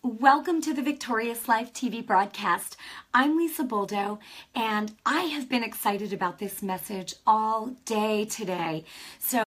[0.00, 2.76] Welcome to the Victorious Life TV broadcast.
[3.12, 4.20] I'm Lisa Boldo,
[4.54, 8.84] and I have been excited about this message all day today.
[9.18, 9.42] So,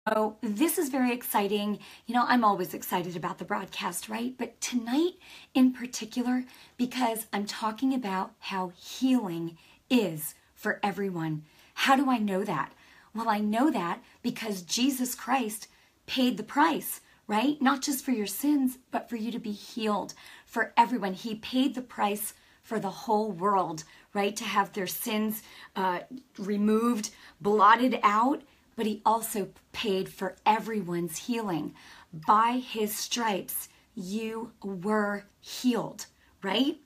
[0.41, 1.79] this is very exciting.
[2.05, 4.35] You know, I'm always excited about the broadcast, right?
[4.37, 5.15] But tonight
[5.53, 6.45] in particular,
[6.77, 9.57] because I'm talking about how healing
[9.89, 11.43] is for everyone.
[11.73, 12.71] How do I know that?
[13.13, 15.67] Well, I know that because Jesus Christ
[16.05, 17.61] paid the price right?
[17.61, 20.13] Not just for your sins, but for you to be healed
[20.47, 21.13] for everyone.
[21.13, 22.33] He paid the price
[22.63, 23.83] for the whole world,
[24.13, 24.35] right?
[24.35, 25.43] To have their sins
[25.75, 25.99] uh,
[26.39, 28.41] removed, blotted out,
[28.75, 31.75] but He also paid for everyone's healing.
[32.11, 36.07] By His stripes, you were healed,
[36.41, 36.79] right?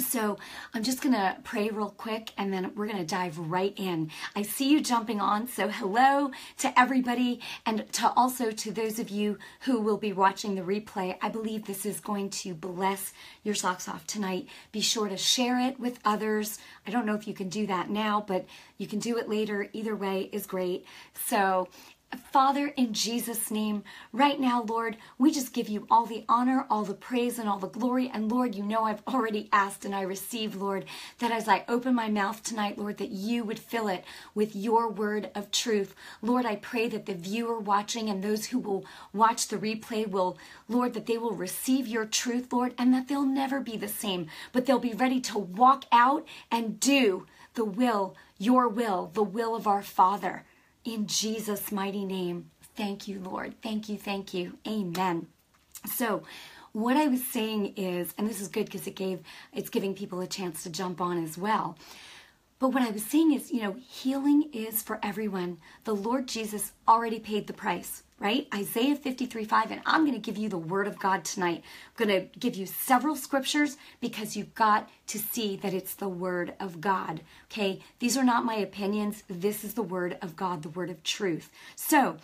[0.00, 0.38] So
[0.74, 4.10] I'm just going to pray real quick and then we're going to dive right in.
[4.36, 5.48] I see you jumping on.
[5.48, 10.54] So hello to everybody and to also to those of you who will be watching
[10.54, 11.16] the replay.
[11.20, 14.48] I believe this is going to bless your socks off tonight.
[14.72, 16.58] Be sure to share it with others.
[16.86, 19.68] I don't know if you can do that now, but you can do it later.
[19.72, 20.84] Either way is great.
[21.26, 21.68] So
[22.16, 26.84] Father, in Jesus' name, right now, Lord, we just give you all the honor, all
[26.84, 28.10] the praise, and all the glory.
[28.12, 30.86] And Lord, you know I've already asked and I receive, Lord,
[31.18, 34.88] that as I open my mouth tonight, Lord, that you would fill it with your
[34.88, 35.94] word of truth.
[36.22, 40.38] Lord, I pray that the viewer watching and those who will watch the replay will,
[40.68, 44.28] Lord, that they will receive your truth, Lord, and that they'll never be the same,
[44.52, 49.54] but they'll be ready to walk out and do the will, your will, the will
[49.54, 50.44] of our Father.
[50.88, 52.50] In Jesus' mighty name.
[52.74, 53.60] Thank you, Lord.
[53.62, 54.56] Thank you, thank you.
[54.66, 55.26] Amen.
[55.84, 56.22] So,
[56.72, 59.20] what I was saying is, and this is good because it gave
[59.52, 61.76] it's giving people a chance to jump on as well.
[62.58, 65.58] But what I was saying is, you know, healing is for everyone.
[65.84, 68.48] The Lord Jesus already paid the price, right?
[68.54, 69.70] Isaiah 53 5.
[69.70, 71.62] And I'm going to give you the word of God tonight.
[71.98, 76.08] I'm going to give you several scriptures because you've got to see that it's the
[76.08, 77.20] word of God.
[77.50, 77.80] Okay?
[77.98, 79.22] These are not my opinions.
[79.28, 81.50] This is the word of God, the word of truth.
[81.76, 82.16] So,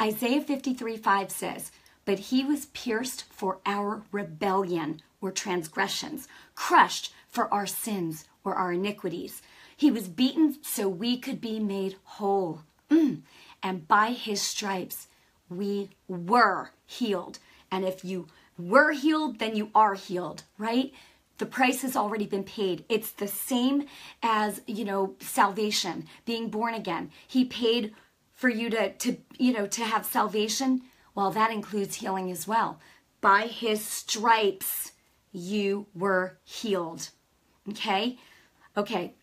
[0.00, 1.72] Isaiah 53 5 says,
[2.04, 8.72] But he was pierced for our rebellion or transgressions, crushed for our sins or our
[8.72, 9.42] iniquities.
[9.76, 12.62] He was beaten so we could be made whole.
[12.90, 13.22] Mm.
[13.62, 15.06] And by his stripes,
[15.50, 17.38] we were healed.
[17.70, 20.92] And if you were healed, then you are healed, right?
[21.38, 22.84] The price has already been paid.
[22.88, 23.86] It's the same
[24.22, 27.10] as, you know, salvation, being born again.
[27.26, 27.94] He paid
[28.34, 30.82] for you to, to you know, to have salvation.
[31.14, 32.80] Well, that includes healing as well.
[33.20, 34.92] By his stripes,
[35.32, 37.10] you were healed.
[37.68, 38.18] Okay?
[38.76, 39.14] Okay,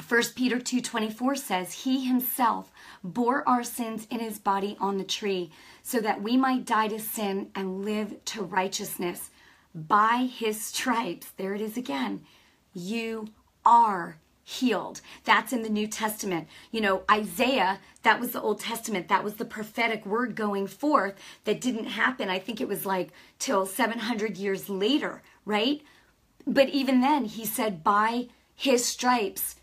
[0.00, 2.72] 1 Peter 2:24 says, "He himself
[3.02, 5.50] bore our sins in his body on the tree,
[5.82, 9.30] so that we might die to sin and live to righteousness.
[9.74, 12.24] By his stripes, there it is again,
[12.72, 13.28] you
[13.66, 16.48] are healed." That's in the New Testament.
[16.70, 19.08] You know, Isaiah, that was the Old Testament.
[19.08, 22.30] That was the prophetic word going forth that didn't happen.
[22.30, 25.82] I think it was like till 700 years later, right?
[26.46, 29.56] But even then, he said, "By his stripes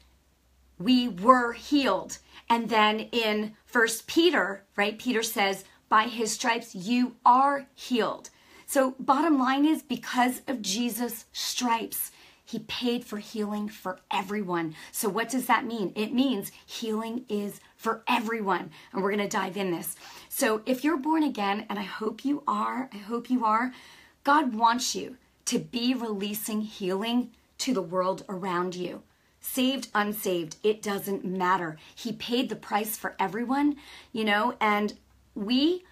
[0.77, 2.17] we were healed.
[2.49, 8.29] And then in First Peter, right, Peter says, by his stripes you are healed.
[8.65, 12.11] So bottom line is because of Jesus' stripes,
[12.43, 14.75] he paid for healing for everyone.
[14.91, 15.91] So what does that mean?
[15.95, 18.71] It means healing is for everyone.
[18.91, 19.95] And we're going to dive in this.
[20.29, 23.73] So if you're born again, and I hope you are, I hope you are,
[24.23, 29.03] God wants you to be releasing healing to the world around you
[29.45, 31.77] saved, unsaved, it doesn't matter.
[31.93, 33.77] He paid the price for everyone,
[34.11, 34.93] you know, and
[35.35, 35.83] we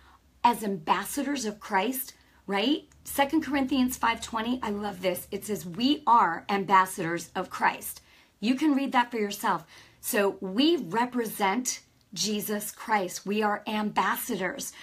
[0.44, 2.14] as ambassadors of Christ,
[2.48, 2.88] right?
[3.04, 5.28] Second Corinthians 5:20, I love this.
[5.32, 8.02] It says we are ambassadors of Christ.
[8.40, 9.66] You can read that for yourself.
[10.02, 11.82] So we represent
[12.14, 13.26] Jesus Christ.
[13.26, 14.74] We are ambassadors.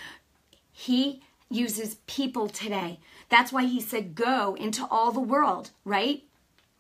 [0.72, 3.00] He uses people today.
[3.28, 6.22] That's why he said go into all the world, right?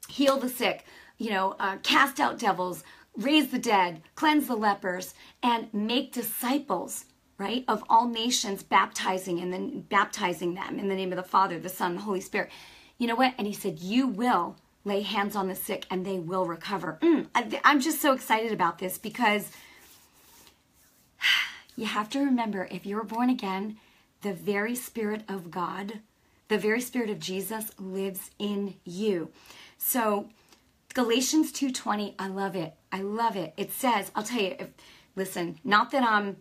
[0.08, 0.84] Heal the sick,
[1.20, 2.82] you know, uh, cast out devils,
[3.14, 5.12] raise the dead, cleanse the lepers,
[5.42, 7.04] and make disciples,
[7.36, 11.58] right, of all nations, baptizing and then baptizing them in the name of the Father,
[11.58, 12.50] the Son, the Holy Spirit.
[12.96, 13.34] You know what?
[13.36, 16.98] And he said, You will lay hands on the sick and they will recover.
[17.02, 19.50] Mm, I, I'm just so excited about this because
[21.76, 23.76] you have to remember if you're born again,
[24.22, 26.00] the very Spirit of God,
[26.48, 29.28] the very Spirit of Jesus lives in you.
[29.76, 30.30] So,
[30.94, 32.74] Galatians 2:20, I love it.
[32.90, 33.54] I love it.
[33.56, 34.68] It says, I'll tell you, if,
[35.14, 36.36] listen, not that I'm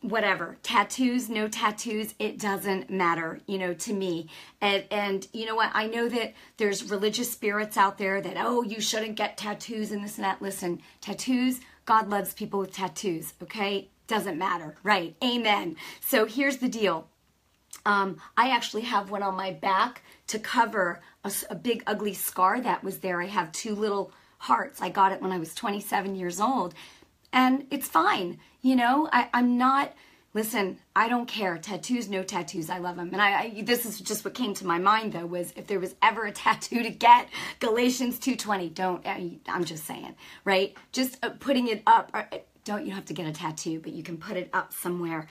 [0.00, 4.28] whatever tattoos no tattoos it doesn't matter you know to me.
[4.60, 5.70] And and you know what?
[5.74, 10.04] I know that there's religious spirits out there that oh you shouldn't get tattoos and
[10.04, 10.40] this and that.
[10.40, 13.90] Listen tattoos god loves people with tattoos okay?
[14.06, 15.16] Doesn't matter right?
[15.22, 15.74] Amen.
[16.00, 17.08] So here's the deal.
[17.84, 22.60] Um, I actually have one on my back to cover a, a, big ugly scar
[22.60, 23.20] that was there.
[23.20, 24.80] I have two little hearts.
[24.80, 26.74] I got it when I was 27 years old,
[27.32, 28.38] and it's fine.
[28.62, 29.94] You know, I, I'm not.
[30.34, 31.56] Listen, I don't care.
[31.56, 32.68] Tattoos, no tattoos.
[32.68, 33.10] I love them.
[33.12, 35.80] And I, I, this is just what came to my mind though was if there
[35.80, 37.28] was ever a tattoo to get,
[37.60, 38.74] Galatians 2:20.
[38.74, 39.06] Don't.
[39.06, 40.14] I, I'm just saying,
[40.44, 40.76] right?
[40.92, 42.10] Just uh, putting it up.
[42.14, 44.74] Or, uh, don't you have to get a tattoo, but you can put it up
[44.74, 45.26] somewhere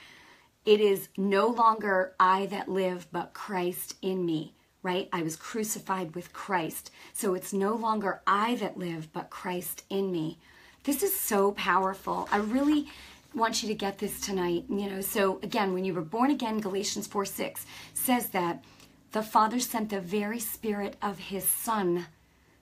[0.68, 4.54] it is no longer I that live, but Christ in me,
[4.88, 5.10] right?
[5.12, 6.92] I was crucified with Christ.
[7.12, 10.38] So it's no longer I that live, but Christ in me.
[10.86, 12.30] This is so powerful.
[12.32, 12.88] I really
[13.36, 14.64] want you to get this tonight.
[14.70, 18.64] You know, so again, when you were born again, Galatians 4 6 says that
[19.12, 22.06] the Father sent the very Spirit of His Son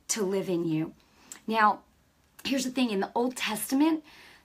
[0.07, 0.94] to live in you.
[1.45, 1.81] Now,
[2.44, 4.04] here's the thing in the Old Testament,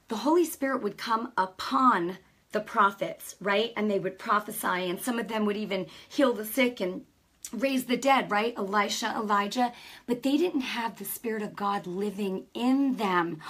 [0.08, 2.18] the Holy Spirit would come upon
[2.52, 3.72] the prophets, right?
[3.74, 7.06] And they would prophesy, and some of them would even heal the sick and
[7.52, 8.55] raise the dead, right?
[8.56, 9.73] Elisha, Elijah,
[10.06, 13.41] but they didn't have the Spirit of God living in them.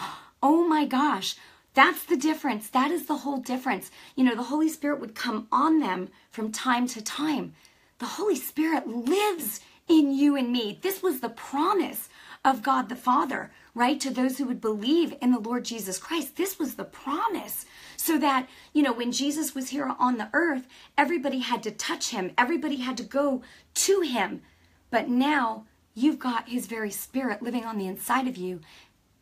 [0.43, 1.37] Oh my gosh,
[1.75, 2.69] that's the difference.
[2.69, 3.91] That is the whole difference.
[4.17, 7.55] You know, the Holy Spirit would come on them from time to time.
[7.99, 10.79] The Holy Spirit lives in you and me.
[10.83, 12.09] This was the promise
[12.45, 14.01] of God the Father, right?
[14.01, 16.37] To those who would believe in the Lord Jesus Christ.
[16.37, 17.67] This was the promise.
[18.01, 20.67] So that, you know, when Jesus was here on the earth,
[20.97, 23.43] everybody had to touch him, everybody had to go
[23.75, 24.41] to him.
[24.89, 28.61] But now you've got his very spirit living on the inside of you,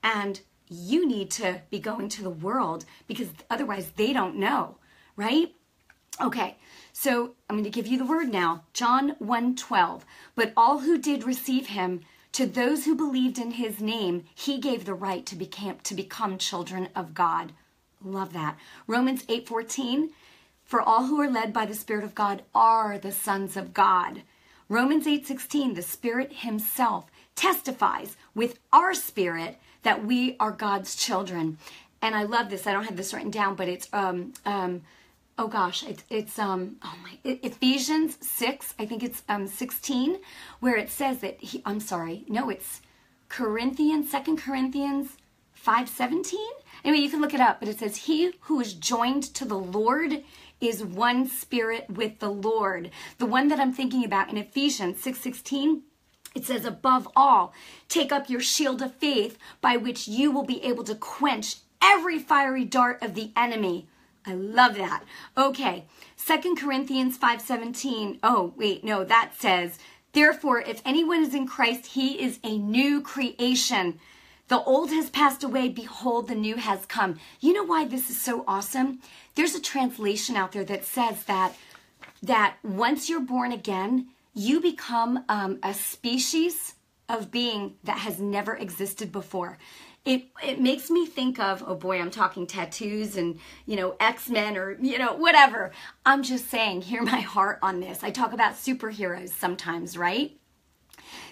[0.01, 4.77] and you need to be going to the world because otherwise they don't know,
[5.17, 5.53] right?
[6.21, 6.57] Okay,
[6.93, 8.63] so I'm going to give you the word now.
[8.73, 10.03] John 1:12.
[10.37, 14.85] But all who did receive him, to those who believed in his name, he gave
[14.85, 17.53] the right to become, to become children of God.
[18.05, 18.57] Love that.
[18.87, 20.11] Romans 8:14.
[20.65, 24.23] For all who are led by the Spirit of God are the sons of God.
[24.69, 31.59] Romans 8:16, the Spirit himself testifies with our spirit that we are God's children.
[32.03, 32.67] And I love this.
[32.67, 34.83] I don't have this written down, but it's um um
[35.39, 40.19] oh gosh, it's, it's um, oh my, Ephesians 6, I think it's um 16,
[40.61, 42.83] where it says that he, I'm sorry, no, it's
[43.29, 45.17] Corinthians, Second Corinthians
[45.61, 46.39] 5, 17.
[46.85, 49.59] Anyway, you can look it up, but it says, he who is joined to the
[49.59, 50.23] Lord
[50.61, 52.91] is one spirit with the Lord.
[53.19, 55.83] The one that I'm thinking about in Ephesians 6, 16,
[56.35, 57.53] it says, above all,
[57.89, 62.19] take up your shield of faith by which you will be able to quench every
[62.19, 63.89] fiery dart of the enemy.
[64.27, 65.05] I love that.
[65.37, 68.19] Okay, Second Corinthians 5:17.
[68.23, 69.79] Oh, wait, no, that says,
[70.13, 73.99] "Therefore, if anyone is in Christ, he is a new creation.
[74.49, 78.21] The old has passed away, behold, the new has come." You know why this is
[78.21, 79.01] so awesome?
[79.35, 81.55] There's a translation out there that says that
[82.23, 86.75] that once you're born again, you become um, a species
[87.09, 89.59] of being that has never existed before
[90.09, 94.57] it it makes me think of oh boy i'm talking tattoos and you know x-men
[94.57, 95.71] or you know whatever
[96.07, 100.39] i'm just saying hear my heart on this i talk about superheroes sometimes right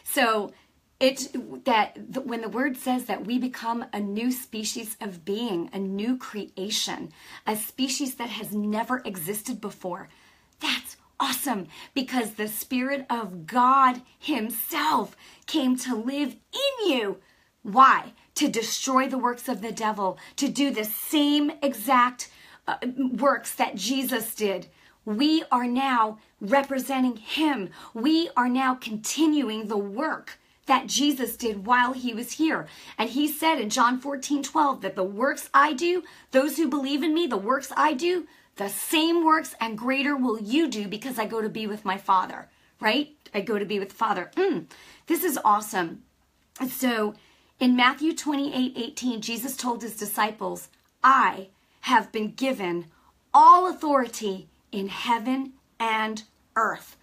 [0.05, 0.53] so
[0.99, 1.29] it's
[1.65, 6.17] that when the word says that we become a new species of being a new
[6.17, 7.12] creation
[7.47, 10.09] a species that has never existed before
[10.61, 17.19] that's awesome because the spirit of god himself came to live in you
[17.62, 22.31] why to destroy the works of the devil, to do the same exact
[22.69, 22.76] uh,
[23.12, 24.69] works that Jesus did.
[25.05, 27.71] We are now representing him.
[27.95, 32.66] We are now continuing the work that Jesus did while he was here.
[32.99, 37.02] And he said in John 14, 12, that the works I do, those who believe
[37.02, 41.18] in me, the works I do, the same works and greater will you do because
[41.18, 42.49] I go to be with my Father,
[42.80, 43.11] right?
[43.35, 44.30] I go to be with Father.
[44.37, 44.66] Mm,
[45.06, 46.02] this is awesome.
[46.68, 47.14] So
[47.61, 50.68] in Matthew 28 18, Jesus told his disciples,
[51.04, 51.49] I
[51.82, 52.87] have been given
[53.32, 56.23] all authority in heaven and
[56.56, 56.96] earth.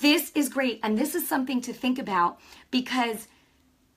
[0.00, 0.80] This is great.
[0.82, 2.38] And this is something to think about
[2.70, 3.28] because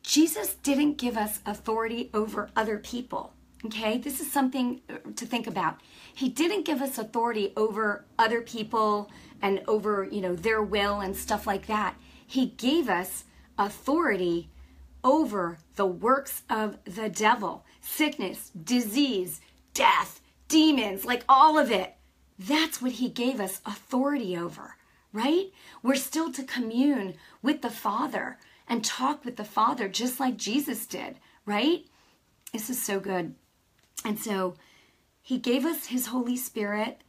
[0.01, 3.33] Jesus didn't give us authority over other people.
[3.65, 5.79] Okay, this is something uh, to think about.
[6.13, 9.09] He didn't give us authority over other people
[9.41, 11.95] and over, you know, their will and stuff like that.
[12.27, 13.23] He gave us
[13.57, 14.49] authority
[15.03, 19.41] over the works of the devil sickness, disease,
[19.73, 21.95] death, demons, like all of it.
[22.39, 24.75] That's what he gave us authority over,
[25.13, 25.51] right?
[25.83, 30.85] We're still to commune with the Father and talk with the Father just like Jesus
[30.87, 31.85] did, right?
[32.51, 33.35] This is so good.
[34.03, 34.55] And so
[35.21, 37.01] he gave us his Holy Spirit.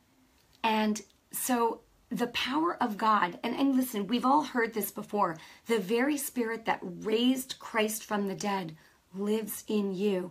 [0.63, 1.01] And
[1.33, 1.81] so
[2.11, 6.67] the power of God, and, and listen, we've all heard this before the very spirit
[6.67, 8.77] that raised Christ from the dead
[9.15, 10.31] lives in you.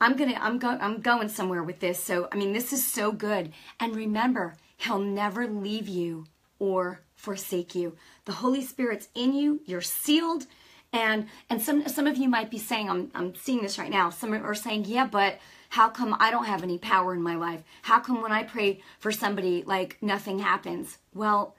[0.00, 2.02] I'm gonna I'm go I'm going somewhere with this.
[2.02, 3.52] So I mean this is so good.
[3.80, 6.26] And remember, he'll never leave you
[6.58, 7.96] or forsake you.
[8.24, 10.46] The Holy Spirit's in you, you're sealed.
[10.92, 14.10] And and some some of you might be saying, I'm I'm seeing this right now.
[14.10, 15.38] Some are saying, yeah, but
[15.70, 17.62] how come I don't have any power in my life?
[17.82, 20.96] How come when I pray for somebody, like nothing happens?
[21.14, 21.54] Well,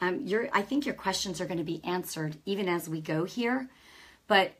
[0.00, 3.24] um, your I think your questions are going to be answered even as we go
[3.24, 3.68] here,
[4.28, 4.52] but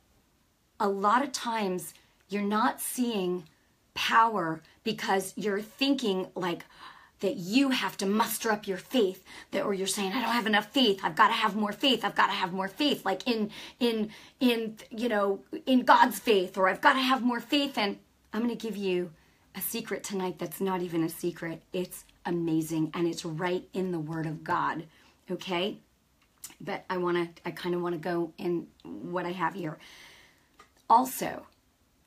[0.80, 1.94] a lot of times
[2.28, 3.44] you're not seeing
[3.94, 6.64] power because you're thinking like
[7.20, 10.46] that you have to muster up your faith that or you're saying i don't have
[10.46, 11.00] enough faith.
[11.02, 12.04] I've got to have more faith.
[12.04, 16.56] I've got to have more faith like in in in you know in god's faith
[16.58, 17.98] or i've got to have more faith and
[18.32, 19.10] i'm going to give you
[19.54, 21.62] a secret tonight that's not even a secret.
[21.72, 24.84] It's amazing and it's right in the word of god
[25.30, 25.78] okay?
[26.60, 29.78] But i want to i kind of want to go in what i have here.
[30.88, 31.46] Also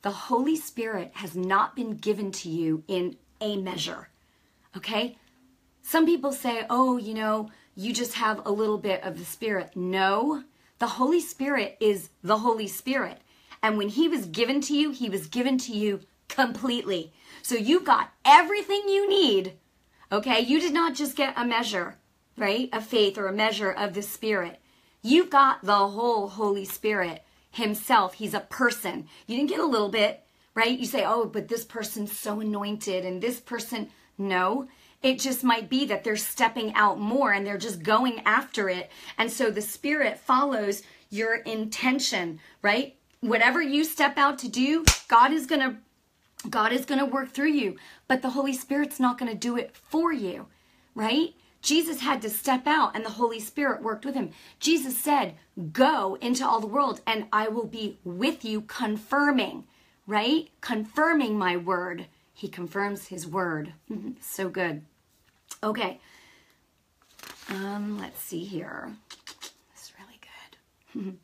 [0.02, 4.08] the Holy Spirit has not been given to you in a measure.
[4.76, 5.16] Okay?
[5.82, 9.72] Some people say, oh, you know, you just have a little bit of the Spirit.
[9.74, 10.44] No,
[10.78, 13.18] the Holy Spirit is the Holy Spirit.
[13.62, 17.12] And when He was given to you, He was given to you completely.
[17.42, 19.54] So you've got everything you need.
[20.12, 20.40] Okay?
[20.40, 21.96] You did not just get a measure,
[22.36, 24.60] right, of faith or a measure of the Spirit.
[25.02, 28.14] You've got the whole Holy Spirit himself.
[28.14, 29.08] He's a person.
[29.26, 30.22] You didn't get a little bit,
[30.54, 30.78] right?
[30.78, 33.90] You say, oh, but this person's so anointed and this person.
[34.20, 34.68] No,
[35.02, 38.90] it just might be that they're stepping out more and they're just going after it.
[39.16, 42.96] And so the Spirit follows your intention, right?
[43.20, 45.76] Whatever you step out to do, God is going to.
[46.48, 47.76] God is going to work through you,
[48.08, 50.46] but the Holy Spirit's not going to do it for you,
[50.94, 51.34] right?
[51.60, 54.30] Jesus had to step out and the Holy Spirit worked with him.
[54.58, 55.34] Jesus said,
[55.74, 59.64] Go into all the world and I will be with you, confirming,
[60.06, 60.48] right?
[60.62, 62.06] Confirming my word.
[62.40, 63.74] He confirms his word.
[64.22, 64.80] so good.
[65.62, 66.00] Okay.
[67.50, 68.90] Um, let's see here.
[69.74, 70.18] It's really
[70.94, 71.18] good.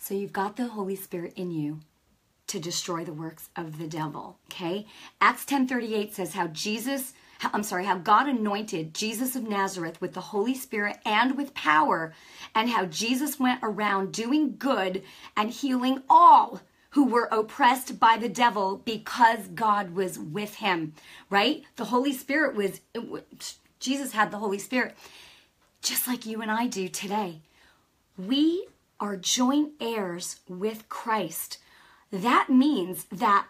[0.00, 1.78] so you've got the Holy Spirit in you
[2.48, 4.38] to destroy the works of the devil.
[4.50, 4.86] Okay.
[5.20, 7.12] Acts 10:38 says how Jesus
[7.52, 12.12] I'm sorry, how God anointed Jesus of Nazareth with the Holy Spirit and with power,
[12.56, 15.04] and how Jesus went around doing good
[15.36, 16.60] and healing all
[16.92, 20.94] who were oppressed by the devil because God was with him,
[21.30, 21.64] right?
[21.76, 22.80] The Holy Spirit was,
[23.80, 24.96] Jesus had the Holy Spirit,
[25.80, 27.40] just like you and I do today.
[28.16, 28.66] We
[29.00, 31.58] are joint heirs with Christ.
[32.10, 33.46] That means that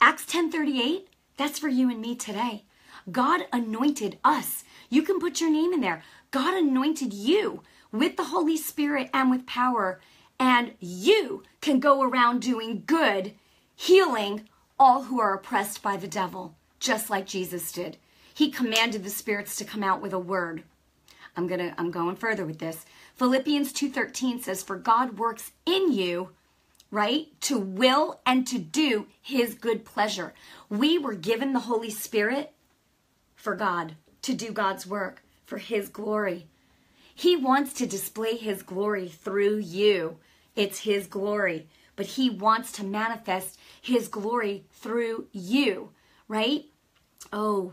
[0.00, 1.06] Acts 10:38,
[1.36, 2.64] that's for you and me today.
[3.12, 4.64] God anointed us.
[4.88, 6.02] You can put your name in there.
[6.30, 10.00] God anointed you with the Holy Spirit and with power,
[10.38, 13.34] and you can go around doing good,
[13.74, 14.48] healing
[14.78, 17.96] all who are oppressed by the devil, just like Jesus did.
[18.32, 20.64] He commanded the spirits to come out with a word.
[21.36, 22.84] I'm going to I'm going further with this.
[23.16, 26.30] Philippians 2:13 says for God works in you
[26.90, 27.26] right?
[27.40, 30.32] To will and to do his good pleasure.
[30.68, 32.52] We were given the Holy Spirit
[33.34, 36.46] for God, to do God's work for His glory.
[37.14, 40.18] He wants to display His glory through you.
[40.56, 45.90] It's His glory, but He wants to manifest His glory through you,
[46.28, 46.64] right?
[47.32, 47.72] Oh,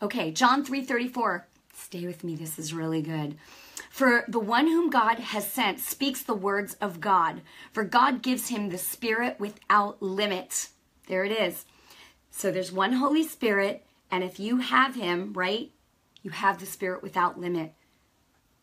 [0.00, 0.30] okay.
[0.30, 1.46] John 3 34.
[1.74, 2.34] Stay with me.
[2.34, 3.36] This is really good.
[3.90, 7.40] For the one whom God has sent speaks the words of God,
[7.72, 10.68] for God gives him the Spirit without limit.
[11.08, 11.64] There it is.
[12.30, 15.72] So there's one Holy Spirit, and if you have Him, right,
[16.22, 17.74] you have the Spirit without limit.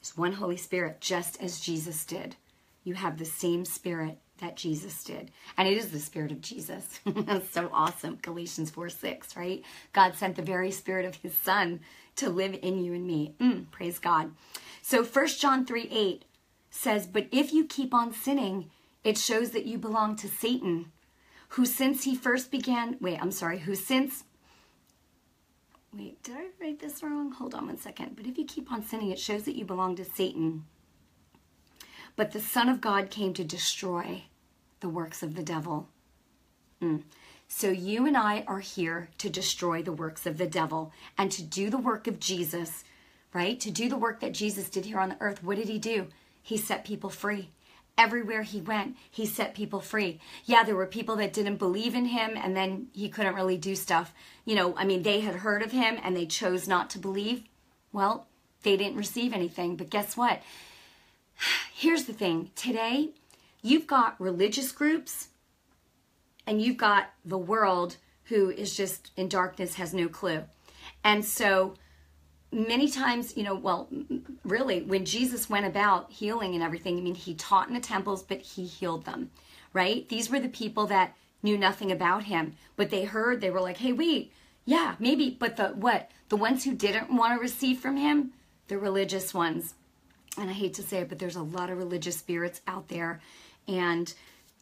[0.06, 2.36] There's one Holy Spirit, just as Jesus did.
[2.84, 5.32] You have the same Spirit that Jesus did.
[5.58, 7.00] And it is the Spirit of Jesus.
[7.08, 8.20] That's so awesome.
[8.22, 9.64] Galatians 4 6, right?
[9.94, 11.80] God sent the very Spirit of His Son
[12.18, 13.34] to live in you and me.
[13.40, 14.30] Mm, praise God.
[14.84, 16.26] So 1 John 3 8
[16.70, 18.70] says, But if you keep on sinning,
[19.04, 20.92] it shows that you belong to Satan,
[21.50, 24.24] who since he first began, wait, I'm sorry, who since
[25.98, 27.32] Wait, did I write this wrong?
[27.32, 28.18] Hold on one second.
[28.18, 30.66] But if you keep on sinning, it shows that you belong to Satan.
[32.18, 34.24] But the Son of God came to destroy
[34.82, 35.88] the works of the devil.
[36.82, 37.04] Mm.
[37.48, 41.44] So you and I are here to destroy the works of the devil and to
[41.44, 42.84] do the work of Jesus,
[43.34, 43.58] right?
[43.62, 45.44] To do the work that Jesus did here on the earth.
[45.44, 46.08] What did he do?
[46.42, 47.52] He set people free.
[47.98, 50.20] Everywhere he went, he set people free.
[50.44, 53.76] Yeah, there were people that didn't believe in him and then he couldn't really do
[53.76, 54.14] stuff.
[54.44, 57.44] You know, I mean, they had heard of him and they chose not to believe.
[57.94, 58.28] Well,
[58.64, 59.78] they didn't receive anything.
[59.78, 60.42] But guess what?
[61.74, 63.12] Here's the thing today,
[63.62, 65.30] you've got religious groups
[66.46, 70.44] and you've got the world who is just in darkness, has no clue.
[71.04, 71.76] And so
[72.56, 73.90] many times, you know, well,
[74.44, 78.24] really, when Jesus went about healing and everything, I mean, he taught in the temples,
[78.24, 79.30] but he healed them,
[79.74, 80.08] right?
[80.08, 83.78] These were the people that knew nothing about him, but they heard, they were like,
[83.78, 84.32] hey, wait,
[84.64, 86.10] yeah, maybe, but the what?
[86.30, 88.32] The ones who didn't want to receive from him,
[88.68, 89.76] the religious ones.
[90.38, 93.22] And I hate to say it, but there's a lot of religious spirits out there,
[93.68, 94.12] and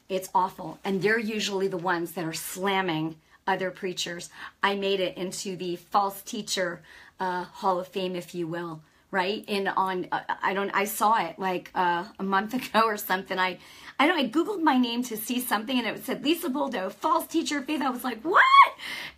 [0.10, 0.80] it's awful.
[0.84, 3.16] And they're usually the ones that are slamming
[3.48, 4.30] other preachers.
[4.62, 6.82] I made it into the false teacher
[7.20, 9.44] uh, Hall of Fame, if you will, right?
[9.48, 13.40] And on, uh, I don't, I saw it like uh, a month ago or something.
[13.40, 13.60] I,
[14.00, 17.28] I don't, I googled my name to see something, and it said Lisa Boldo, false
[17.28, 17.82] teacher of faith.
[17.82, 18.44] I was like, what?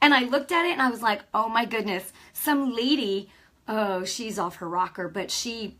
[0.02, 3.30] And I looked at it, and I was like, oh my goodness, some lady.
[3.68, 5.76] Oh, she's off her rocker, but she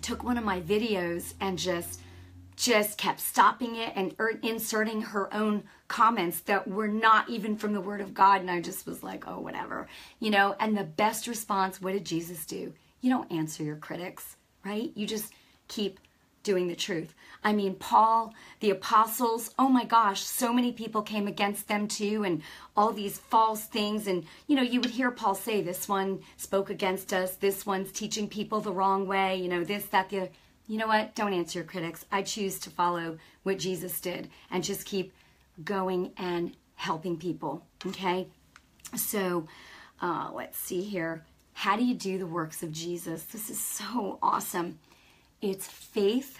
[0.00, 2.00] took one of my videos and just
[2.58, 7.72] just kept stopping it and er, inserting her own comments that were not even from
[7.72, 8.40] the word of God.
[8.40, 9.86] And I just was like, oh, whatever,
[10.18, 10.56] you know.
[10.58, 12.74] And the best response, what did Jesus do?
[13.00, 14.90] You don't answer your critics, right?
[14.96, 15.32] You just
[15.68, 16.00] keep
[16.42, 17.14] doing the truth.
[17.44, 22.24] I mean, Paul, the apostles, oh my gosh, so many people came against them too,
[22.24, 22.42] and
[22.76, 24.08] all these false things.
[24.08, 27.92] And, you know, you would hear Paul say, this one spoke against us, this one's
[27.92, 30.30] teaching people the wrong way, you know, this, that, the other
[30.68, 31.14] you know what?
[31.14, 32.04] Don't answer your critics.
[32.12, 35.12] I choose to follow what Jesus did and just keep
[35.64, 37.64] going and helping people.
[37.86, 38.28] Okay?
[38.94, 39.48] So
[40.00, 41.24] uh, let's see here.
[41.54, 43.24] How do you do the works of Jesus?
[43.24, 44.78] This is so awesome.
[45.40, 46.38] It's faith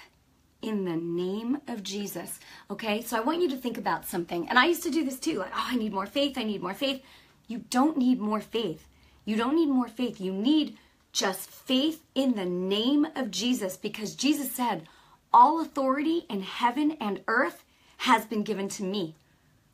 [0.60, 2.38] in the name of Jesus.
[2.70, 3.00] Okay?
[3.00, 4.48] So I want you to think about something.
[4.48, 5.38] And I used to do this too.
[5.38, 6.36] Like, oh, I need more faith.
[6.36, 7.02] I need more faith.
[7.46, 8.86] You don't need more faith.
[9.24, 10.20] You don't need more faith.
[10.20, 10.76] You need
[11.12, 14.86] just faith in the name of Jesus because Jesus said,
[15.32, 17.64] All authority in heaven and earth
[17.98, 19.14] has been given to me,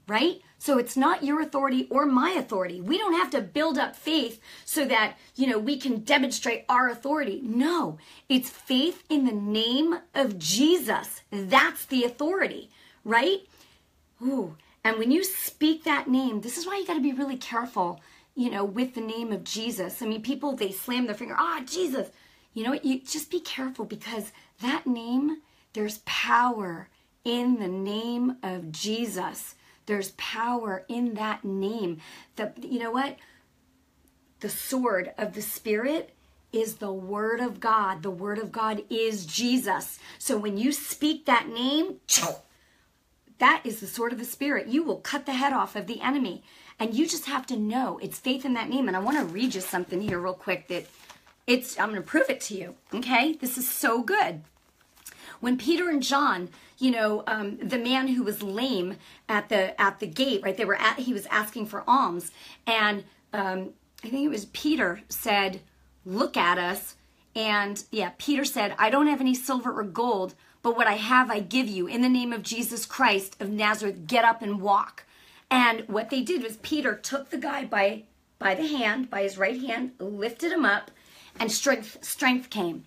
[0.06, 0.40] right?
[0.58, 2.80] So it's not your authority or my authority.
[2.80, 6.88] We don't have to build up faith so that, you know, we can demonstrate our
[6.88, 7.40] authority.
[7.42, 11.20] No, it's faith in the name of Jesus.
[11.30, 12.70] That's the authority,
[13.04, 13.40] right?
[14.22, 17.36] Ooh, and when you speak that name, this is why you got to be really
[17.36, 18.00] careful
[18.34, 20.02] you know, with the name of Jesus.
[20.02, 22.08] I mean, people, they slam their finger, ah, Jesus.
[22.52, 22.84] You know what?
[22.84, 25.38] You just be careful because that name,
[25.72, 26.88] there's power
[27.24, 29.54] in the name of Jesus.
[29.86, 32.00] There's power in that name.
[32.36, 33.16] The, you know what?
[34.40, 36.14] The sword of the Spirit
[36.52, 38.02] is the Word of God.
[38.02, 39.98] The Word of God is Jesus.
[40.18, 41.96] So when you speak that name,
[43.38, 44.68] that is the sword of the Spirit.
[44.68, 46.42] You will cut the head off of the enemy.
[46.78, 48.88] And you just have to know it's faith in that name.
[48.88, 50.86] And I want to read you something here real quick that
[51.46, 52.74] it's, I'm going to prove it to you.
[52.92, 53.34] Okay.
[53.34, 54.42] This is so good.
[55.40, 58.96] When Peter and John, you know, um, the man who was lame
[59.28, 60.56] at the, at the gate, right?
[60.56, 62.32] They were at, he was asking for alms.
[62.66, 63.70] And, um,
[64.02, 65.60] I think it was Peter said,
[66.04, 66.96] look at us.
[67.34, 71.30] And yeah, Peter said, I don't have any silver or gold, but what I have
[71.30, 71.86] I give you.
[71.86, 75.04] In the name of Jesus Christ of Nazareth, get up and walk.
[75.50, 78.04] And what they did was Peter took the guy by
[78.38, 80.90] by the hand, by his right hand, lifted him up,
[81.38, 82.86] and strength strength came.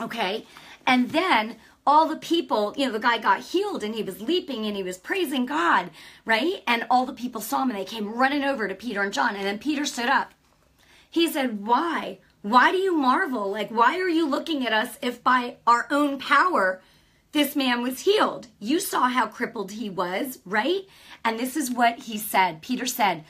[0.00, 0.46] Okay?
[0.86, 4.64] And then all the people, you know, the guy got healed and he was leaping
[4.64, 5.90] and he was praising God,
[6.24, 6.62] right?
[6.68, 9.34] And all the people saw him and they came running over to Peter and John.
[9.34, 10.34] And then Peter stood up.
[11.10, 12.18] He said, Why?
[12.42, 13.50] Why do you marvel?
[13.50, 16.80] Like, why are you looking at us if by our own power
[17.32, 18.48] this man was healed?
[18.58, 20.82] You saw how crippled he was, right?
[21.24, 22.62] And this is what he said.
[22.62, 23.24] Peter said,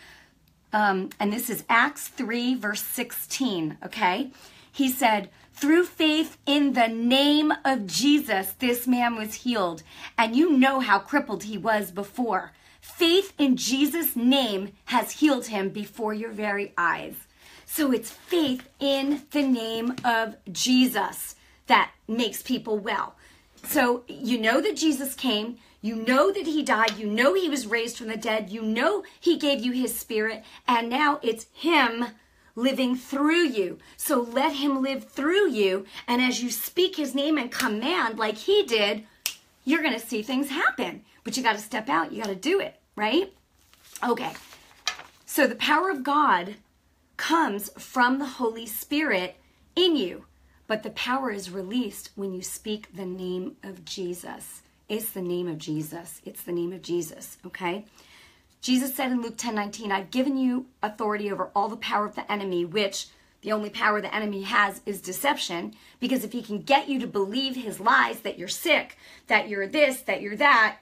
[0.73, 4.31] um, and this is Acts 3, verse 16, okay?
[4.71, 9.83] He said, through faith in the name of Jesus, this man was healed.
[10.17, 12.53] And you know how crippled he was before.
[12.81, 17.17] Faith in Jesus' name has healed him before your very eyes.
[17.67, 21.35] So it's faith in the name of Jesus
[21.67, 23.15] that makes people well.
[23.65, 26.99] So you know that Jesus came, you know that he died.
[26.99, 28.51] You know he was raised from the dead.
[28.51, 30.45] You know he gave you his spirit.
[30.67, 32.07] And now it's him
[32.57, 33.79] living through you.
[33.97, 35.87] So let him live through you.
[36.09, 39.05] And as you speak his name and command like he did,
[39.65, 41.05] you're going to see things happen.
[41.23, 42.11] But you got to step out.
[42.11, 43.33] You got to do it, right?
[44.03, 44.33] Okay.
[45.27, 46.57] So the power of God
[47.17, 49.37] comes from the Holy Spirit
[49.77, 50.25] in you,
[50.69, 54.63] but the power is released when you speak the name of Jesus.
[54.89, 56.21] It's the name of Jesus.
[56.25, 57.87] It's the name of Jesus, okay?
[58.61, 62.15] Jesus said in Luke 10 19, I've given you authority over all the power of
[62.15, 63.09] the enemy, which
[63.43, 65.75] the only power the enemy has is deception.
[66.01, 69.67] Because if he can get you to believe his lies that you're sick, that you're
[69.67, 70.79] this, that you're that,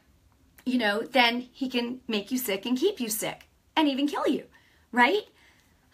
[0.64, 3.46] you know, then he can make you sick and keep you sick
[3.76, 4.44] and even kill you,
[4.90, 5.28] right?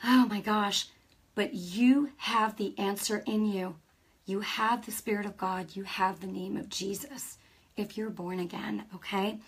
[0.04, 0.88] Oh my gosh.
[1.34, 3.76] But you have the answer in you.
[4.24, 5.74] You have the Spirit of God.
[5.74, 7.38] You have the name of Jesus
[7.76, 9.38] if you're born again, okay?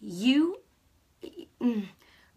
[0.00, 0.60] You,
[1.60, 1.86] mm,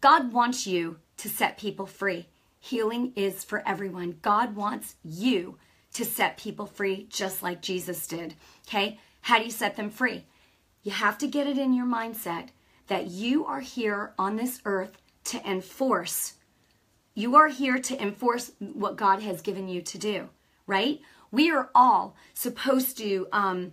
[0.01, 2.27] God wants you to set people free.
[2.60, 4.17] Healing is for everyone.
[4.21, 5.58] God wants you
[5.93, 8.36] to set people free just like Jesus did,
[8.67, 8.99] okay?
[9.21, 10.25] How do you set them free?
[10.84, 12.49] You have to get it in your mindset
[12.88, 16.34] that you are here on this earth to enforce.
[17.13, 20.29] You are here to enforce what God has given you to do,
[20.65, 21.01] right?
[21.31, 23.71] We are all supposed to, um,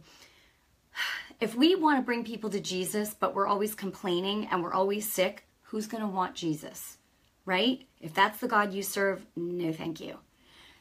[1.41, 5.11] if we want to bring people to Jesus, but we're always complaining and we're always
[5.11, 6.99] sick, who's going to want Jesus,
[7.45, 7.87] right?
[8.01, 10.19] If that's the God you serve, no thank you.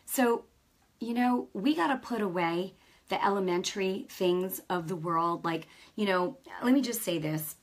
[0.05, 0.45] So,
[0.99, 2.75] you know, we got to put away
[3.09, 5.45] the elementary things of the world.
[5.45, 7.55] Like, you know, let me just say this.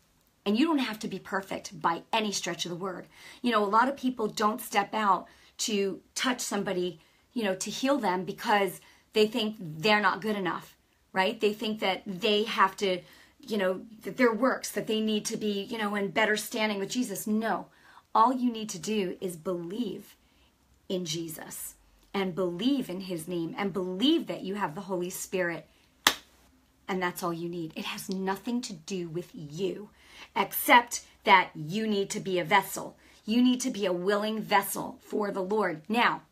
[0.45, 3.07] And you don't have to be perfect by any stretch of the word.
[3.43, 7.01] You know, a lot of people don't step out to touch somebody,
[7.33, 8.81] you know, to heal them because
[9.13, 10.77] they think they're not good enough,
[11.13, 11.41] right?
[11.41, 13.01] They think that they have to,
[13.41, 16.79] you know, that their works, that they need to be, you know, in better standing
[16.79, 17.27] with Jesus.
[17.27, 17.67] No.
[18.15, 20.17] All you need to do is believe
[20.89, 21.75] in Jesus
[22.15, 25.67] and believe in his name and believe that you have the Holy Spirit.
[26.89, 27.73] And that's all you need.
[27.75, 29.91] It has nothing to do with you,
[30.37, 32.97] except that you need to be a vessel.
[33.25, 35.83] You need to be a willing vessel for the Lord.
[35.89, 36.23] Now,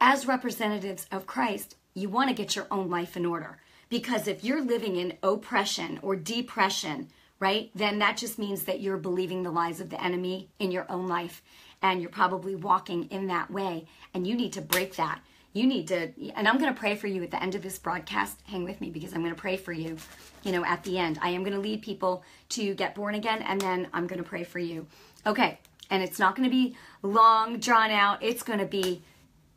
[0.00, 3.58] as representatives of Christ, you want to get your own life in order.
[3.88, 8.96] Because if you're living in oppression or depression, right, then that just means that you're
[8.96, 11.42] believing the lies of the enemy in your own life
[11.82, 15.20] and you're probably walking in that way and you need to break that.
[15.52, 17.78] You need to and i'm going to pray for you at the end of this
[17.78, 18.42] broadcast.
[18.44, 19.96] Hang with me because i'm going to pray for you
[20.42, 21.18] you know at the end.
[21.22, 24.28] I am going to lead people to get born again and then i'm going to
[24.28, 24.86] pray for you.
[25.26, 25.58] Okay
[25.90, 28.22] and it's not going to be long drawn out.
[28.22, 29.02] It's going to be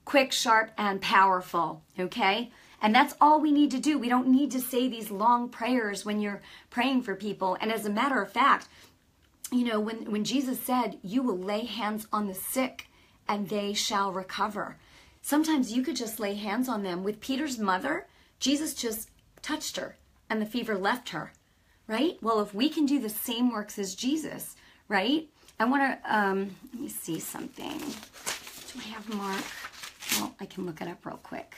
[0.09, 2.49] quick sharp and powerful okay
[2.81, 6.05] and that's all we need to do we don't need to say these long prayers
[6.05, 8.67] when you're praying for people and as a matter of fact
[9.51, 12.87] you know, when, when Jesus said, You will lay hands on the sick
[13.27, 14.77] and they shall recover.
[15.21, 17.03] Sometimes you could just lay hands on them.
[17.03, 18.07] With Peter's mother,
[18.39, 19.09] Jesus just
[19.41, 19.95] touched her
[20.29, 21.33] and the fever left her,
[21.87, 22.17] right?
[22.21, 24.55] Well, if we can do the same works as Jesus,
[24.87, 25.27] right?
[25.59, 27.79] I want to, um, let me see something.
[27.79, 29.43] Do I have Mark?
[30.11, 31.55] Well, I can look it up real quick.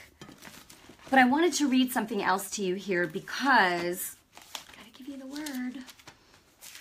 [1.10, 4.16] But I wanted to read something else to you here because,
[4.76, 5.84] gotta give you the word.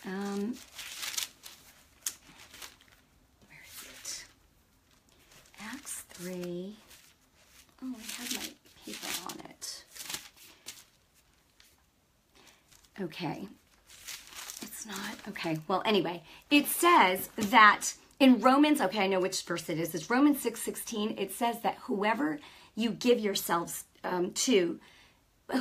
[0.06, 0.56] Um,
[3.48, 4.26] where is it?
[5.60, 6.76] Acts 3.
[7.84, 8.50] Oh, I have my
[8.86, 9.84] paper on it.
[13.02, 13.48] Okay.
[14.62, 15.16] It's not.
[15.30, 15.60] Okay.
[15.68, 19.96] Well, anyway, it says that in Romans, okay, I know which verse it is.
[19.96, 21.16] It's Romans 6 16.
[21.18, 22.40] It says that whoever
[22.76, 24.80] you give yourselves um, to,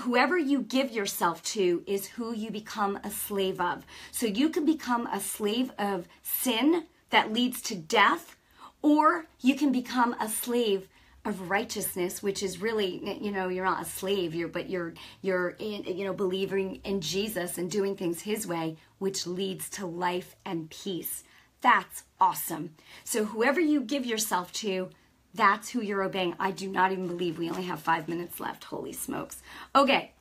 [0.02, 3.86] whoever you give yourself to is who you become a slave of.
[4.12, 8.36] So you can become a slave of sin that leads to death
[8.82, 10.86] or you can become a slave
[11.24, 15.50] of righteousness which is really you know you're not a slave you're but you're you're
[15.58, 20.34] in, you know believing in Jesus and doing things his way which leads to life
[20.46, 21.24] and peace
[21.60, 22.74] that's awesome.
[23.04, 24.90] So whoever you give yourself to
[25.34, 26.34] that's who you're obeying.
[26.38, 28.64] I do not even believe we only have 5 minutes left.
[28.64, 29.42] Holy smokes.
[29.74, 30.12] Okay.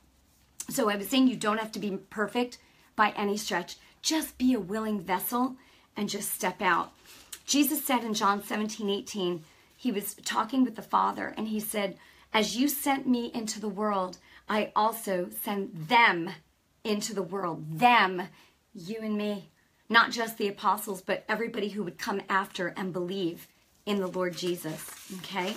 [0.68, 2.58] So i was saying you don't have to be perfect
[2.94, 3.76] by any stretch.
[4.02, 5.56] Just be a willing vessel
[5.96, 6.92] and just step out.
[7.44, 9.42] Jesus said in John 17, 18,
[9.76, 11.96] he was talking with the Father, and he said,
[12.32, 16.30] As you sent me into the world, I also send them
[16.84, 17.78] into the world.
[17.78, 18.28] Them,
[18.72, 19.50] you and me.
[19.90, 23.46] Not just the apostles, but everybody who would come after and believe
[23.84, 24.88] in the Lord Jesus.
[25.18, 25.54] Okay?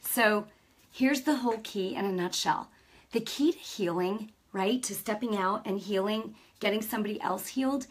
[0.00, 0.46] So
[0.90, 2.70] here's the whole key in a nutshell
[3.12, 4.82] the key to healing, right?
[4.82, 7.86] To stepping out and healing, getting somebody else healed,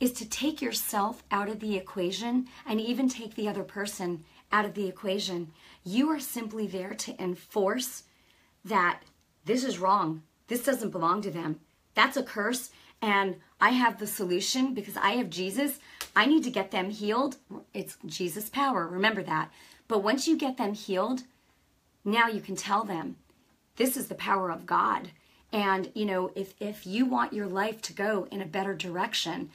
[0.00, 4.64] is to take yourself out of the equation and even take the other person out
[4.64, 5.52] of the equation.
[5.84, 8.04] You are simply there to enforce
[8.64, 9.00] that
[9.44, 10.22] this is wrong.
[10.46, 11.60] This doesn't belong to them.
[11.94, 12.70] That's a curse.
[13.02, 15.78] and I have the solution because I have Jesus.
[16.16, 17.36] I need to get them healed.
[17.72, 18.88] It's Jesus' power.
[18.88, 19.52] Remember that.
[19.86, 21.22] But once you get them healed,
[22.04, 23.14] now you can tell them
[23.76, 25.10] this is the power of God.
[25.52, 29.50] And you know, if if you want your life to go in a better direction,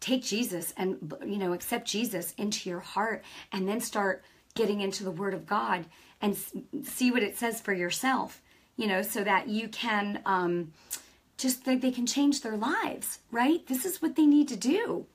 [0.00, 5.04] take Jesus and you know, accept Jesus into your heart and then start getting into
[5.04, 5.84] the word of God
[6.22, 6.38] and
[6.84, 8.40] see what it says for yourself,
[8.78, 10.72] you know, so that you can um
[11.36, 13.66] just that they can change their lives, right?
[13.66, 15.06] This is what they need to do.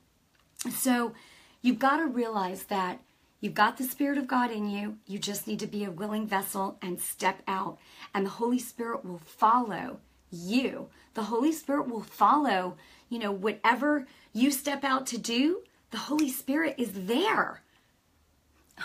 [0.70, 1.14] So
[1.62, 3.00] you've got to realize that
[3.40, 4.98] you've got the Spirit of God in you.
[5.08, 7.78] You just need to be a willing vessel and step out.
[8.14, 10.00] And the Holy Spirit will follow
[10.32, 10.90] you.
[11.14, 12.76] The Holy Spirit will follow,
[13.10, 17.62] you know, whatever you step out to do, the Holy Spirit is there.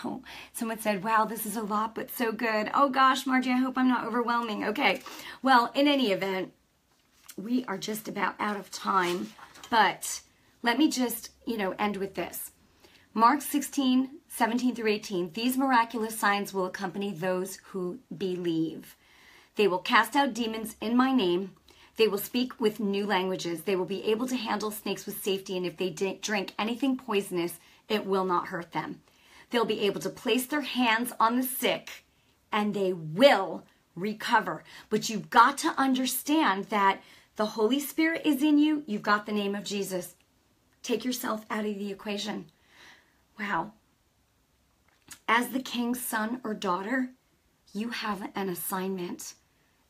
[0.04, 2.70] Oh, someone said, wow, this is a lot, but so good.
[2.74, 4.64] Oh gosh, Margie, I hope I'm not overwhelming.
[4.64, 5.02] Okay.
[5.42, 6.52] Well, in any event,
[7.36, 9.32] we are just about out of time,
[9.70, 10.20] but
[10.62, 12.50] let me just, you know, end with this.
[13.12, 15.32] Mark 16, 17 through 18.
[15.32, 18.96] These miraculous signs will accompany those who believe.
[19.56, 21.52] They will cast out demons in my name.
[21.96, 23.62] They will speak with new languages.
[23.62, 27.60] They will be able to handle snakes with safety, and if they drink anything poisonous,
[27.88, 29.00] it will not hurt them.
[29.50, 32.04] They'll be able to place their hands on the sick,
[32.50, 34.64] and they will recover.
[34.90, 37.00] But you've got to understand that
[37.36, 40.14] the Holy Spirit is in you, you've got the name of Jesus.
[40.82, 42.46] Take yourself out of the equation.
[43.38, 43.72] Wow.
[45.26, 47.10] As the king's son or daughter,
[47.72, 49.34] you have an assignment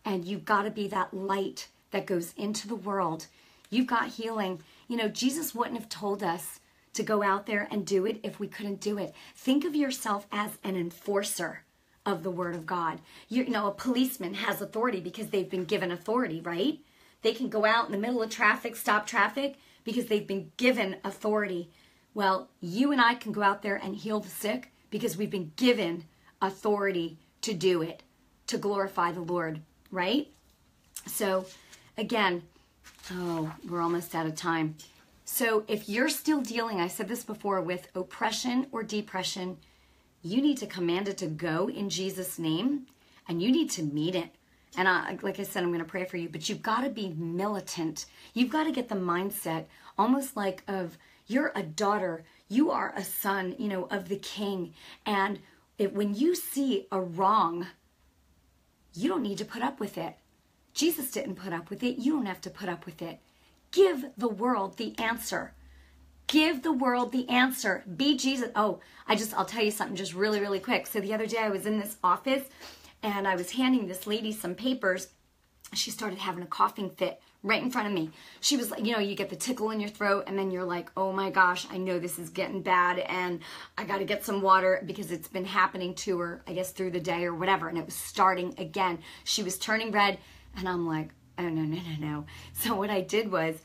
[0.05, 3.27] and you've got to be that light that goes into the world.
[3.71, 4.61] You've got healing.
[4.89, 6.61] You know, Jesus wouldn't have told us
[6.95, 9.13] to go out there and do it if we couldn't do it.
[9.35, 11.65] Think of yourself as an enforcer
[12.07, 13.01] of the word of God.
[13.29, 16.79] You, you know, a policeman has authority because they've been given authority, right?
[17.25, 20.97] They can go out in the middle of traffic, stop traffic, because they've been given
[21.03, 21.71] authority.
[22.13, 25.53] Well, you and I can go out there and heal the sick because we've been
[25.57, 26.05] given
[26.43, 28.03] authority to do it,
[28.49, 30.29] to glorify the Lord, right?
[31.07, 31.47] So,
[31.97, 32.43] again,
[33.11, 34.77] oh, we're almost out of time.
[35.25, 39.57] So, if you're still dealing, I said this before, with oppression or depression,
[40.21, 42.85] you need to command it to go in Jesus' name
[43.27, 44.35] and you need to meet it.
[44.77, 46.91] And I, like I said, I'm going to pray for you, but you've got to
[46.91, 48.07] be militant.
[48.33, 53.05] You've got to get the mindset almost like of you're a daughter, you are a
[53.05, 54.75] son, you know, of the king.
[55.07, 55.39] And
[55.79, 57.67] if, when you see a wrong,
[58.95, 60.17] you don't need to put up with it.
[60.75, 61.99] Jesus didn't put up with it.
[61.99, 63.21] You don't have to put up with it.
[63.71, 65.53] Give the world the answer.
[66.27, 67.85] Give the world the answer.
[67.97, 68.51] Be Jesus.
[68.55, 70.87] Oh, I just, I'll tell you something just really, really quick.
[70.87, 72.43] So the other day I was in this office
[73.05, 75.09] and I was handing this lady some papers.
[75.75, 78.11] She started having a coughing fit right in front of me.
[78.41, 80.65] She was like, you know, you get the tickle in your throat, and then you're
[80.65, 83.41] like, oh my gosh, I know this is getting bad, and
[83.77, 86.93] I got to get some water because it's been happening to her, I guess, through
[86.93, 89.01] the day or whatever, and it was starting again.
[89.25, 90.19] She was turning red,
[90.57, 92.27] and I'm like, oh, no, no, no, no.
[92.55, 93.57] So what I did was,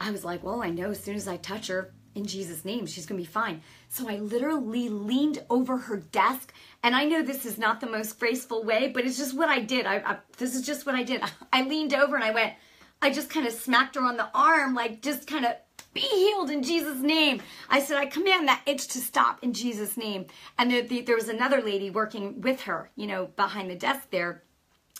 [0.00, 2.86] I was like, well, I know as soon as I touch her, in Jesus' name,
[2.86, 3.62] she's to be fine.
[3.88, 6.52] So I literally leaned over her desk.
[6.82, 9.60] And I know this is not the most graceful way, but it's just what I
[9.60, 9.86] did.
[9.86, 11.22] I, I This is just what I did.
[11.52, 12.54] I leaned over and I went,
[13.02, 15.54] I just kind of smacked her on the arm, like just kind of
[15.92, 17.40] be healed in Jesus' name.
[17.68, 20.26] I said, I command that itch to stop in Jesus' name.
[20.58, 24.42] And the, there was another lady working with her, you know, behind the desk there.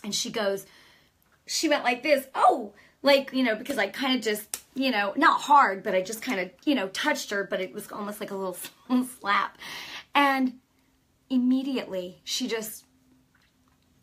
[0.02, 0.66] And she goes,
[1.46, 2.74] she went like this, oh,
[3.04, 6.20] like, you know, because I kind of just you know, not hard, but I just
[6.20, 8.56] kind of, you know, touched her, but it was almost like a little
[9.20, 9.58] slap.
[10.14, 10.54] And
[11.30, 12.84] immediately she just,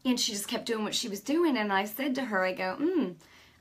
[0.03, 1.57] and she just kept doing what she was doing.
[1.57, 3.09] And I said to her, I go, hmm,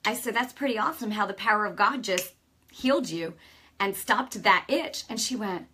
[0.05, 2.33] I said, that's pretty awesome how the power of God just
[2.72, 3.35] healed you
[3.79, 5.05] and stopped that itch.
[5.09, 5.66] And she went,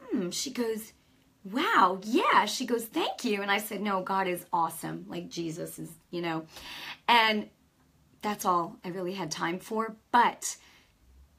[0.00, 0.92] hmm, she goes,
[1.44, 2.44] wow, yeah.
[2.44, 3.40] She goes, thank you.
[3.40, 5.06] And I said, no, God is awesome.
[5.08, 6.44] Like Jesus is, you know,
[7.08, 7.48] and
[8.22, 9.96] that's all I really had time for.
[10.10, 10.56] But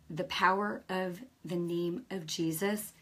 [0.09, 2.93] the power of the name of Jesus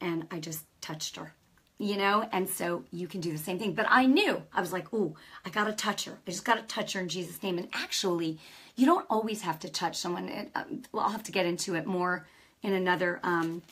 [0.00, 1.32] and I just touched her,
[1.78, 2.28] you know?
[2.32, 3.72] And so you can do the same thing.
[3.74, 6.18] But I knew, I was like, oh, I got to touch her.
[6.26, 7.58] I just got to touch her in Jesus' name.
[7.58, 8.38] And actually,
[8.74, 10.28] you don't always have to touch someone.
[10.28, 12.26] It, um, well, I'll have to get into it more
[12.62, 13.62] in another um,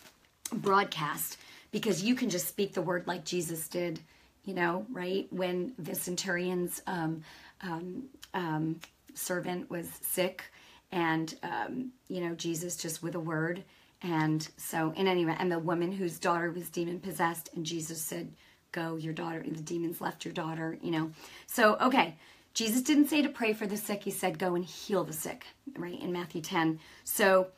[0.53, 1.38] broadcast
[1.72, 4.00] because you can just speak the word like Jesus did,
[4.44, 5.27] you know, right?
[5.31, 7.22] When the centurion's um,
[7.62, 8.81] um, um
[9.14, 10.44] servant was sick
[10.92, 13.64] and um, you know jesus just with a word.
[14.03, 18.03] And so in any way and the woman whose daughter was demon possessed and jesus
[18.03, 18.33] said
[18.72, 21.11] go your daughter the demons left your daughter you know.
[21.46, 22.16] So okay
[22.55, 25.44] Jesus didn't say to pray for the sick, he said go and heal the sick,
[25.77, 26.79] right, in Matthew 10.
[27.03, 27.48] So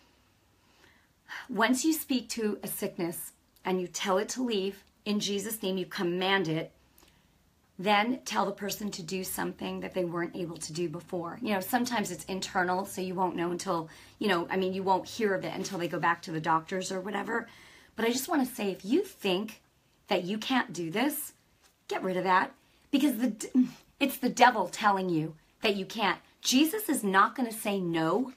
[1.50, 5.76] once you speak to a sickness and you tell it to leave, in Jesus' name,
[5.76, 6.72] you command it,
[7.78, 11.38] then tell the person to do something that they weren't able to do before.
[11.42, 14.82] You know, sometimes it's internal, so you won't know until, you know, I mean, you
[14.82, 17.48] won't hear of it until they go back to the doctors or whatever.
[17.94, 19.60] But I just want to say if you think
[20.08, 21.32] that you can't do this,
[21.88, 22.54] get rid of that
[22.90, 23.66] because the
[24.00, 26.18] it's the devil telling you that you can't.
[26.40, 28.32] Jesus is not going to say no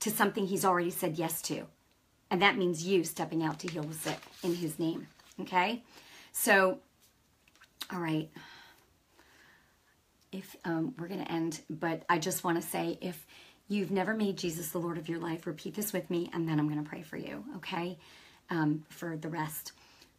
[0.00, 1.64] to something he's already said yes to.
[2.30, 5.06] And that means you stepping out to heal the sick in his name.
[5.40, 5.82] Okay?
[6.32, 6.78] So,
[7.92, 8.28] all right
[10.34, 13.24] if um, we're going to end, but I just want to say if
[13.68, 16.58] you've never made Jesus the Lord of your life, repeat this with me, and then
[16.58, 17.96] I'm going to pray for you, okay?
[18.50, 19.72] Um, for the rest.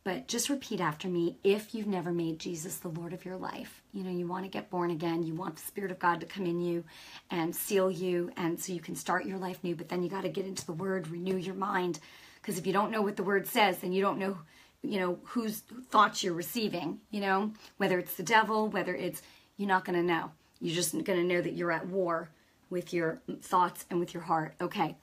[0.05, 3.81] But just repeat after me if you've never made Jesus the Lord of your life.
[3.91, 6.25] You know, you want to get born again, you want the Spirit of God to
[6.25, 6.85] come in you
[7.29, 10.21] and seal you, and so you can start your life new, but then you got
[10.21, 11.99] to get into the Word, renew your mind.
[12.41, 14.37] Because if you don't know what the Word says, then you don't know
[14.81, 19.21] you know whose thoughts you're receiving you know whether it's the devil whether it's
[19.57, 20.31] you're not going to know.
[20.59, 22.29] You're just going to know that you're at war
[22.69, 24.55] with your thoughts and with your heart.
[24.59, 24.95] Okay.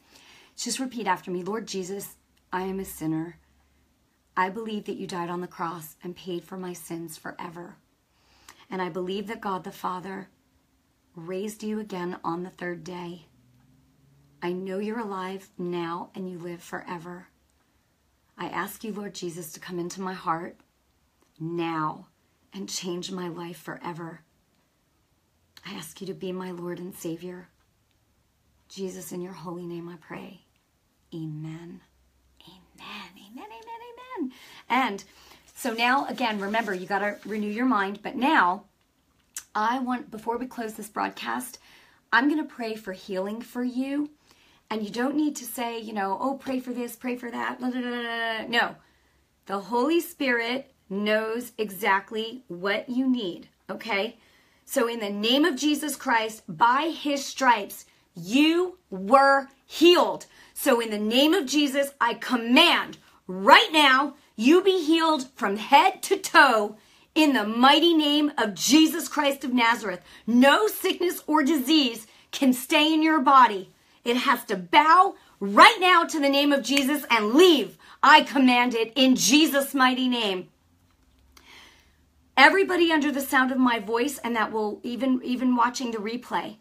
[0.56, 2.16] Just repeat after me Lord Jesus,
[2.52, 3.38] I am a sinner.
[4.36, 7.76] I believe that you died on the cross and paid for my sins forever.
[8.70, 10.28] And I believe that God the Father
[11.14, 13.26] raised you again on the third day.
[14.42, 17.28] I know you're alive now and you live forever.
[18.38, 20.56] I ask you, Lord Jesus, to come into my heart
[21.38, 22.08] now
[22.52, 24.22] and change my life forever.
[25.64, 27.48] I ask you to be my Lord and Savior.
[28.68, 30.40] Jesus, in your holy name I pray.
[31.14, 31.81] Amen.
[32.48, 33.11] Amen.
[33.16, 33.44] Amen.
[33.44, 34.18] Amen.
[34.18, 34.33] Amen.
[34.68, 35.05] And
[35.55, 38.01] so now, again, remember, you got to renew your mind.
[38.03, 38.64] But now,
[39.55, 41.59] I want, before we close this broadcast,
[42.12, 44.11] I'm going to pray for healing for you.
[44.70, 47.61] And you don't need to say, you know, oh, pray for this, pray for that.
[47.61, 48.75] No.
[49.44, 54.16] The Holy Spirit knows exactly what you need, okay?
[54.64, 60.27] So, in the name of Jesus Christ, by his stripes, you were healed.
[60.55, 66.03] So, in the name of Jesus, I command right now, you be healed from head
[66.05, 66.77] to toe
[67.14, 70.01] in the mighty name of Jesus Christ of Nazareth.
[70.27, 73.70] No sickness or disease can stay in your body.
[74.05, 77.77] It has to bow right now to the name of Jesus and leave.
[78.03, 80.48] I command it in Jesus' mighty name
[82.42, 86.57] everybody under the sound of my voice and that will even even watching the replay.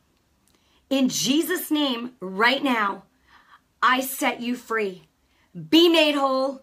[0.92, 3.06] In jesus name right now
[3.82, 5.08] i set you free.
[5.72, 6.62] Be made whole.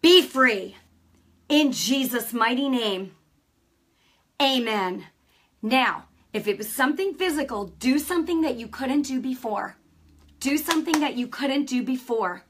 [0.00, 0.76] Be free.
[1.48, 3.16] In jesus mighty name
[4.40, 5.06] amen.
[5.60, 9.74] Now if it was something physical do something that you couldn't do before.
[10.38, 12.44] Do something that you couldn't do before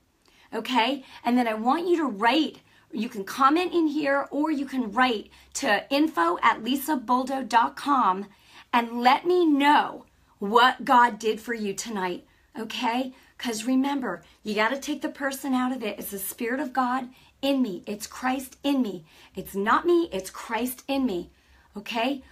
[0.55, 1.03] okay?
[1.25, 2.61] And then i want you to write
[2.92, 8.26] you can comment in here or you can write to info at lisaboldo.com
[8.72, 10.05] and let me know
[10.38, 12.26] what God did for you tonight,
[12.59, 13.14] okay?
[13.37, 15.98] Because remember, you got to take the person out of it.
[15.98, 17.09] It's the Spirit of God
[17.40, 19.05] in me, it's Christ in me.
[19.35, 21.31] It's not me, it's Christ in me,
[21.76, 22.22] okay?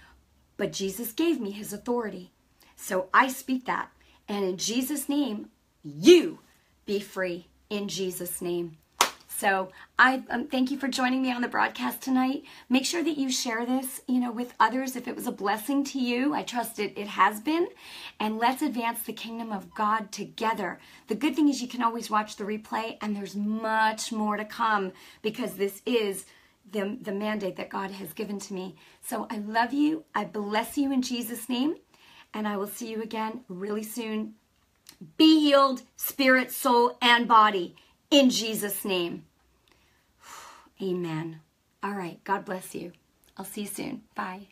[0.57, 2.31] But Jesus gave me his authority.
[2.75, 3.91] So I speak that.
[4.27, 5.49] And in Jesus' name,
[5.83, 6.39] you
[6.85, 8.77] be free in Jesus' name.
[9.41, 12.43] So I um, thank you for joining me on the broadcast tonight.
[12.69, 15.83] Make sure that you share this, you know, with others if it was a blessing
[15.85, 16.35] to you.
[16.35, 17.67] I trust it it has been.
[18.19, 20.77] And let's advance the kingdom of God together.
[21.07, 24.45] The good thing is you can always watch the replay and there's much more to
[24.45, 24.91] come
[25.23, 26.27] because this is
[26.71, 28.75] the, the mandate that God has given to me.
[29.01, 30.03] So I love you.
[30.13, 31.77] I bless you in Jesus' name.
[32.31, 34.35] And I will see you again really soon.
[35.17, 37.75] Be healed, spirit, soul, and body
[38.11, 39.23] in Jesus' name.
[40.81, 41.41] Amen.
[41.83, 42.23] All right.
[42.23, 42.91] God bless you.
[43.37, 44.03] I'll see you soon.
[44.15, 44.47] Bye.